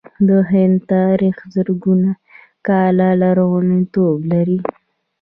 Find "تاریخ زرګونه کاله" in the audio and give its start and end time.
0.93-3.09